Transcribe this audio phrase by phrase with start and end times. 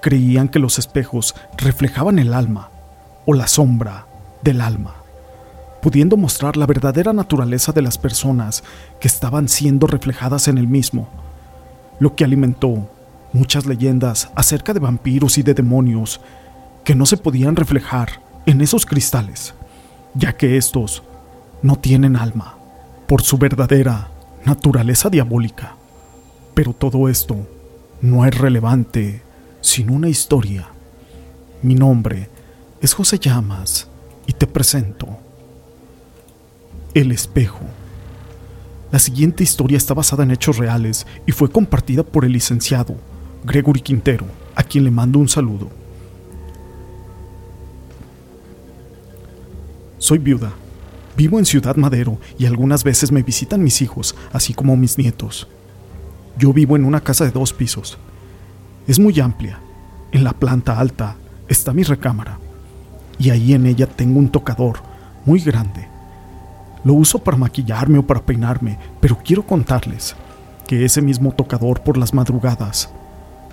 [0.00, 2.70] creían que los espejos reflejaban el alma
[3.26, 4.06] o la sombra
[4.42, 4.94] del alma,
[5.82, 8.64] pudiendo mostrar la verdadera naturaleza de las personas
[9.00, 11.08] que estaban siendo reflejadas en el mismo,
[12.00, 12.88] lo que alimentó
[13.32, 16.20] muchas leyendas acerca de vampiros y de demonios
[16.84, 19.54] que no se podían reflejar en esos cristales,
[20.14, 21.02] ya que estos
[21.62, 22.56] no tienen alma
[23.06, 24.08] por su verdadera
[24.44, 25.74] naturaleza diabólica.
[26.54, 27.36] Pero todo esto
[28.00, 29.22] no es relevante
[29.60, 30.68] sin una historia.
[31.62, 32.28] Mi nombre
[32.80, 33.88] es José Llamas
[34.26, 35.08] y te presento
[36.94, 37.60] El espejo.
[38.90, 42.96] La siguiente historia está basada en hechos reales y fue compartida por el licenciado
[43.44, 45.70] Gregory Quintero, a quien le mando un saludo.
[49.98, 50.52] Soy viuda.
[51.16, 55.48] Vivo en Ciudad Madero y algunas veces me visitan mis hijos, así como mis nietos.
[56.38, 57.98] Yo vivo en una casa de dos pisos.
[58.88, 59.58] Es muy amplia.
[60.12, 61.14] En la planta alta
[61.46, 62.38] está mi recámara
[63.18, 64.78] y ahí en ella tengo un tocador
[65.26, 65.86] muy grande.
[66.84, 70.16] Lo uso para maquillarme o para peinarme, pero quiero contarles
[70.66, 72.88] que ese mismo tocador por las madrugadas,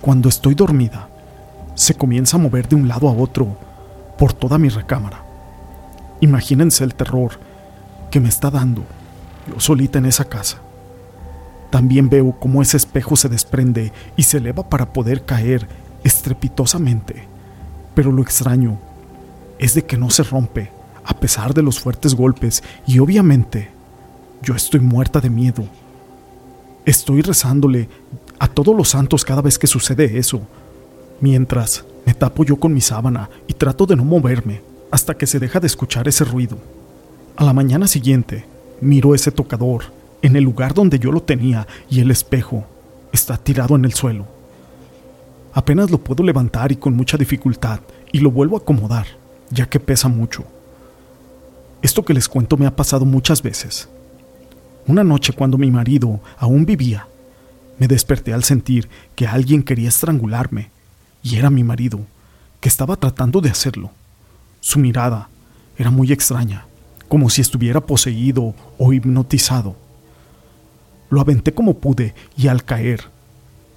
[0.00, 1.10] cuando estoy dormida,
[1.74, 3.58] se comienza a mover de un lado a otro
[4.16, 5.22] por toda mi recámara.
[6.20, 7.32] Imagínense el terror
[8.10, 8.84] que me está dando
[9.46, 10.58] yo solita en esa casa.
[11.70, 15.66] También veo cómo ese espejo se desprende y se eleva para poder caer
[16.04, 17.24] estrepitosamente.
[17.94, 18.78] Pero lo extraño
[19.58, 20.70] es de que no se rompe,
[21.04, 23.70] a pesar de los fuertes golpes, y obviamente
[24.42, 25.64] yo estoy muerta de miedo.
[26.84, 27.88] Estoy rezándole
[28.38, 30.42] a todos los santos cada vez que sucede eso,
[31.20, 34.60] mientras me tapo yo con mi sábana y trato de no moverme
[34.90, 36.58] hasta que se deja de escuchar ese ruido.
[37.36, 38.44] A la mañana siguiente,
[38.80, 39.95] miro ese tocador
[40.26, 42.66] en el lugar donde yo lo tenía y el espejo
[43.12, 44.26] está tirado en el suelo.
[45.52, 49.06] Apenas lo puedo levantar y con mucha dificultad y lo vuelvo a acomodar,
[49.50, 50.44] ya que pesa mucho.
[51.80, 53.88] Esto que les cuento me ha pasado muchas veces.
[54.88, 57.06] Una noche cuando mi marido aún vivía,
[57.78, 60.70] me desperté al sentir que alguien quería estrangularme,
[61.22, 62.00] y era mi marido,
[62.60, 63.92] que estaba tratando de hacerlo.
[64.60, 65.28] Su mirada
[65.78, 66.66] era muy extraña,
[67.06, 69.85] como si estuviera poseído o hipnotizado.
[71.10, 73.04] Lo aventé como pude y al caer,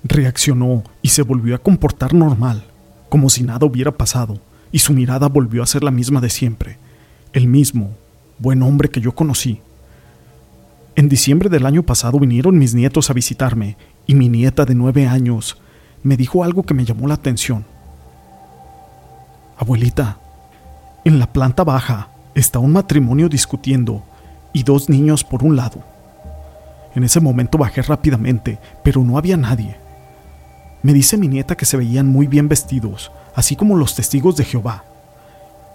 [0.03, 2.63] reaccionó y se volvió a comportar normal,
[3.09, 4.39] como si nada hubiera pasado,
[4.71, 6.77] y su mirada volvió a ser la misma de siempre,
[7.33, 7.91] el mismo
[8.39, 9.61] buen hombre que yo conocí.
[10.95, 15.07] En diciembre del año pasado vinieron mis nietos a visitarme y mi nieta de nueve
[15.07, 15.57] años
[16.03, 17.65] me dijo algo que me llamó la atención.
[19.57, 20.17] Abuelita,
[21.05, 24.03] en la planta baja está un matrimonio discutiendo
[24.53, 25.83] y dos niños por un lado.
[26.95, 29.77] En ese momento bajé rápidamente, pero no había nadie.
[30.81, 34.45] Me dice mi nieta que se veían muy bien vestidos, así como los testigos de
[34.45, 34.85] Jehová,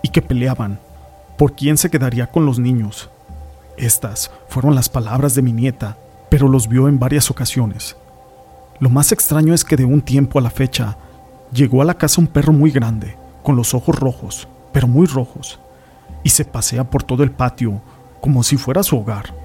[0.02, 0.80] y que peleaban
[1.36, 3.10] por quién se quedaría con los niños.
[3.76, 5.96] Estas fueron las palabras de mi nieta,
[6.30, 7.96] pero los vio en varias ocasiones.
[8.80, 10.96] Lo más extraño es que de un tiempo a la fecha
[11.52, 15.60] llegó a la casa un perro muy grande, con los ojos rojos, pero muy rojos,
[16.22, 17.80] y se pasea por todo el patio
[18.20, 19.43] como si fuera su hogar.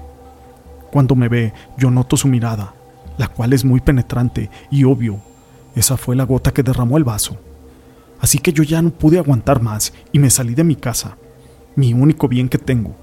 [0.90, 2.74] Cuando me ve, yo noto su mirada,
[3.16, 5.20] la cual es muy penetrante y obvio,
[5.74, 7.36] esa fue la gota que derramó el vaso.
[8.20, 11.16] Así que yo ya no pude aguantar más y me salí de mi casa,
[11.76, 12.94] mi único bien que tengo,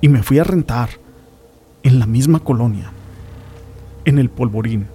[0.00, 0.88] y me fui a rentar
[1.82, 2.90] en la misma colonia,
[4.04, 4.86] en el polvorín,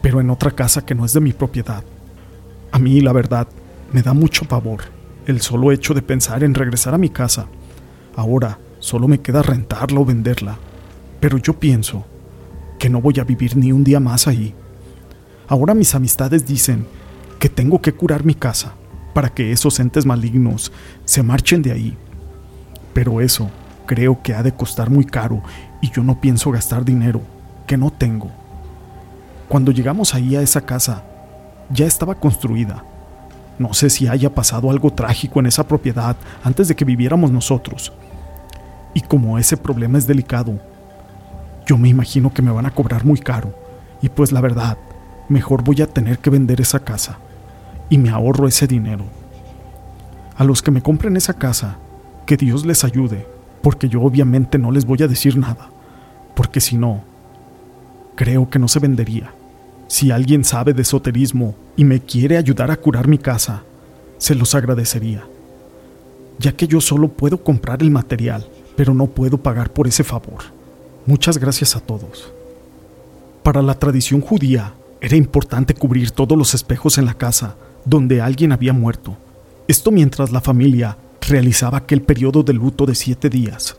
[0.00, 1.82] pero en otra casa que no es de mi propiedad.
[2.70, 3.48] A mí, la verdad,
[3.92, 4.80] me da mucho pavor
[5.26, 7.46] el solo hecho de pensar en regresar a mi casa.
[8.16, 10.58] Ahora solo me queda rentarla o venderla
[11.20, 12.04] pero yo pienso
[12.78, 14.54] que no voy a vivir ni un día más ahí.
[15.48, 16.86] Ahora mis amistades dicen
[17.38, 18.74] que tengo que curar mi casa
[19.14, 20.72] para que esos entes malignos
[21.04, 21.96] se marchen de ahí.
[22.92, 23.50] Pero eso
[23.86, 25.42] creo que ha de costar muy caro
[25.80, 27.20] y yo no pienso gastar dinero
[27.66, 28.30] que no tengo.
[29.48, 31.04] Cuando llegamos ahí a esa casa,
[31.70, 32.84] ya estaba construida.
[33.58, 37.92] No sé si haya pasado algo trágico en esa propiedad antes de que viviéramos nosotros.
[38.94, 40.60] Y como ese problema es delicado,
[41.68, 43.54] yo me imagino que me van a cobrar muy caro
[44.00, 44.78] y pues la verdad,
[45.28, 47.18] mejor voy a tener que vender esa casa
[47.90, 49.04] y me ahorro ese dinero.
[50.36, 51.76] A los que me compren esa casa,
[52.24, 53.26] que Dios les ayude,
[53.62, 55.68] porque yo obviamente no les voy a decir nada,
[56.34, 57.02] porque si no,
[58.14, 59.34] creo que no se vendería.
[59.88, 63.62] Si alguien sabe de esoterismo y me quiere ayudar a curar mi casa,
[64.16, 65.24] se los agradecería,
[66.38, 70.57] ya que yo solo puedo comprar el material, pero no puedo pagar por ese favor.
[71.08, 72.30] Muchas gracias a todos.
[73.42, 77.56] Para la tradición judía, era importante cubrir todos los espejos en la casa
[77.86, 79.16] donde alguien había muerto.
[79.68, 83.78] Esto mientras la familia realizaba aquel periodo de luto de siete días,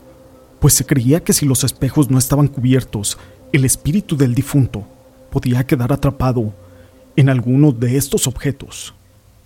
[0.59, 3.19] pues se creía que si los espejos no estaban cubiertos,
[3.53, 4.87] el espíritu del difunto
[5.29, 6.51] podía quedar atrapado
[7.15, 8.95] en alguno de estos objetos,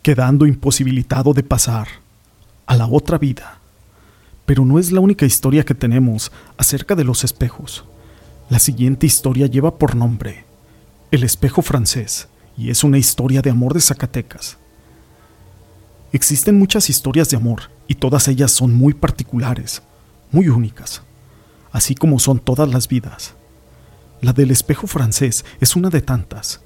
[0.01, 1.89] quedando imposibilitado de pasar
[2.65, 3.59] a la otra vida.
[4.53, 7.85] Pero no es la única historia que tenemos acerca de los espejos.
[8.51, 10.45] La siguiente historia lleva por nombre
[11.09, 14.59] El espejo francés y es una historia de amor de Zacatecas.
[16.11, 19.81] Existen muchas historias de amor y todas ellas son muy particulares,
[20.31, 21.01] muy únicas,
[21.71, 23.33] así como son todas las vidas.
[24.21, 26.61] La del espejo francés es una de tantas,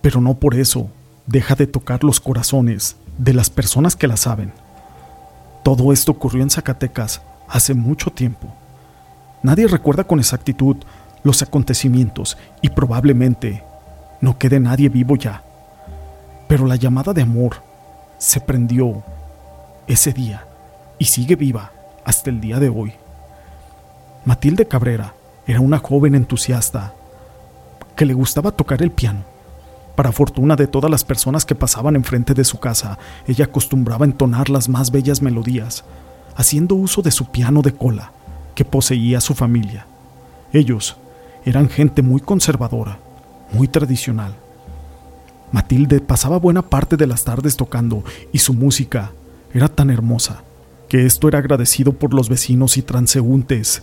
[0.00, 0.90] pero no por eso
[1.26, 4.61] deja de tocar los corazones de las personas que la saben.
[5.62, 8.48] Todo esto ocurrió en Zacatecas hace mucho tiempo.
[9.42, 10.76] Nadie recuerda con exactitud
[11.22, 13.62] los acontecimientos y probablemente
[14.20, 15.42] no quede nadie vivo ya.
[16.48, 17.62] Pero la llamada de amor
[18.18, 19.02] se prendió
[19.86, 20.46] ese día
[20.98, 21.72] y sigue viva
[22.04, 22.94] hasta el día de hoy.
[24.24, 25.14] Matilde Cabrera
[25.46, 26.92] era una joven entusiasta
[27.96, 29.31] que le gustaba tocar el piano.
[29.94, 34.48] Para fortuna de todas las personas que pasaban enfrente de su casa, ella acostumbraba entonar
[34.48, 35.84] las más bellas melodías,
[36.34, 38.12] haciendo uso de su piano de cola
[38.54, 39.86] que poseía su familia.
[40.52, 40.96] Ellos
[41.44, 42.98] eran gente muy conservadora,
[43.52, 44.34] muy tradicional.
[45.50, 48.02] Matilde pasaba buena parte de las tardes tocando
[48.32, 49.12] y su música
[49.52, 50.42] era tan hermosa
[50.88, 53.82] que esto era agradecido por los vecinos y transeúntes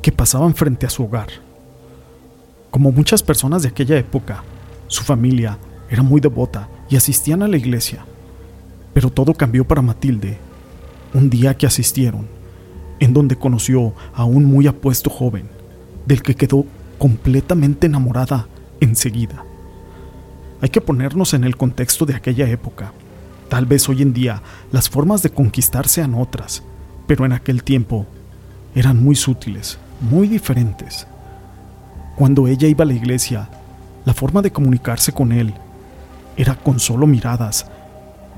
[0.00, 1.28] que pasaban frente a su hogar.
[2.70, 4.42] Como muchas personas de aquella época,
[4.90, 5.56] su familia
[5.88, 8.04] era muy devota y asistían a la iglesia.
[8.92, 10.36] Pero todo cambió para Matilde
[11.14, 12.26] un día que asistieron,
[12.98, 15.48] en donde conoció a un muy apuesto joven,
[16.06, 16.66] del que quedó
[16.98, 18.48] completamente enamorada
[18.80, 19.44] enseguida.
[20.60, 22.92] Hay que ponernos en el contexto de aquella época.
[23.48, 24.42] Tal vez hoy en día
[24.72, 26.64] las formas de conquistar sean otras,
[27.06, 28.06] pero en aquel tiempo
[28.74, 31.06] eran muy sutiles, muy diferentes.
[32.16, 33.48] Cuando ella iba a la iglesia,
[34.04, 35.54] la forma de comunicarse con él
[36.36, 37.66] era con solo miradas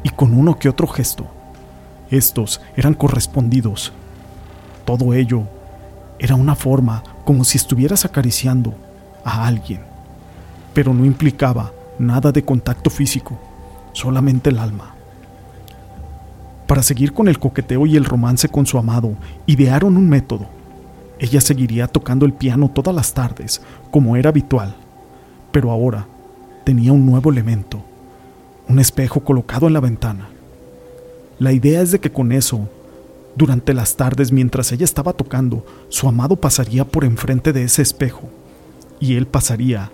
[0.03, 1.27] y con uno que otro gesto.
[2.11, 3.93] Estos eran correspondidos.
[4.85, 5.45] Todo ello
[6.19, 8.75] era una forma como si estuvieras acariciando
[9.25, 9.81] a alguien,
[10.75, 13.39] pero no implicaba nada de contacto físico,
[13.93, 14.97] solamente el alma.
[16.67, 19.15] Para seguir con el coqueteo y el romance con su amado,
[19.47, 20.47] idearon un método.
[21.21, 23.63] Ella seguiría tocando el piano todas las tardes,
[23.93, 24.75] como era habitual
[25.53, 26.09] pero ahora
[26.65, 27.85] tenía un nuevo elemento,
[28.69, 30.29] un espejo colocado en la ventana.
[31.39, 32.69] La idea es de que con eso,
[33.37, 38.29] durante las tardes mientras ella estaba tocando, su amado pasaría por enfrente de ese espejo,
[38.99, 39.93] y él pasaría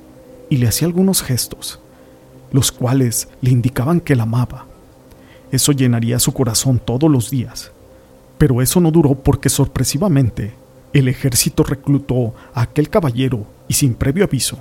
[0.48, 1.80] y le hacía algunos gestos,
[2.52, 4.66] los cuales le indicaban que la amaba.
[5.50, 7.72] Eso llenaría su corazón todos los días.
[8.36, 10.52] Pero eso no duró porque sorpresivamente
[10.92, 14.58] el ejército reclutó a aquel caballero y sin previo aviso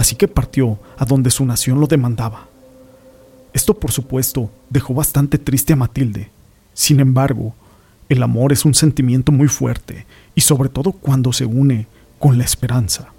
[0.00, 2.48] así que partió a donde su nación lo demandaba.
[3.52, 6.30] Esto, por supuesto, dejó bastante triste a Matilde.
[6.72, 7.54] Sin embargo,
[8.08, 11.86] el amor es un sentimiento muy fuerte, y sobre todo cuando se une
[12.18, 13.12] con la esperanza.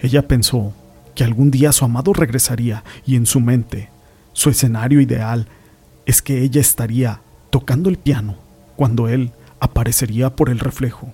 [0.00, 0.74] Ella pensó
[1.14, 3.88] que algún día su amado regresaría y en su mente,
[4.34, 5.48] su escenario ideal
[6.04, 8.36] es que ella estaría tocando el piano
[8.76, 11.10] cuando él aparecería por el reflejo.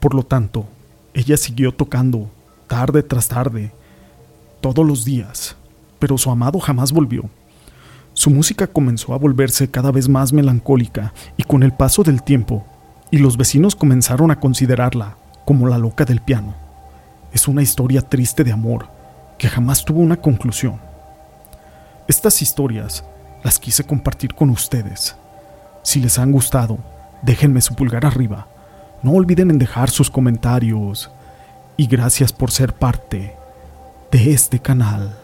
[0.00, 0.68] Por lo tanto,
[1.14, 2.28] ella siguió tocando
[2.68, 3.72] tarde tras tarde,
[4.60, 5.56] todos los días,
[5.98, 7.28] pero su amado jamás volvió.
[8.12, 12.64] Su música comenzó a volverse cada vez más melancólica y con el paso del tiempo,
[13.10, 16.54] y los vecinos comenzaron a considerarla como la loca del piano.
[17.32, 18.88] Es una historia triste de amor
[19.38, 20.78] que jamás tuvo una conclusión.
[22.06, 23.04] Estas historias
[23.42, 25.16] las quise compartir con ustedes.
[25.82, 26.78] Si les han gustado,
[27.22, 28.46] déjenme su pulgar arriba.
[29.02, 31.10] No olviden en dejar sus comentarios,
[31.78, 33.34] y gracias por ser parte
[34.10, 35.16] de este canal.